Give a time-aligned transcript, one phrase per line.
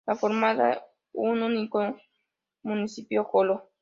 [0.07, 1.95] La formaba un único
[2.63, 3.67] municipio: Joló.